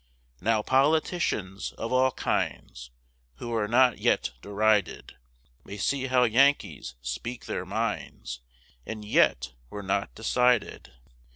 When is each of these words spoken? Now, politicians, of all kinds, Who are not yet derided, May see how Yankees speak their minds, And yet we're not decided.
Now, 0.41 0.63
politicians, 0.63 1.73
of 1.73 1.93
all 1.93 2.09
kinds, 2.13 2.89
Who 3.35 3.53
are 3.53 3.67
not 3.67 3.99
yet 3.99 4.31
derided, 4.41 5.15
May 5.63 5.77
see 5.77 6.07
how 6.07 6.23
Yankees 6.23 6.95
speak 7.03 7.45
their 7.45 7.67
minds, 7.67 8.39
And 8.83 9.05
yet 9.05 9.53
we're 9.69 9.83
not 9.83 10.15
decided. 10.15 10.91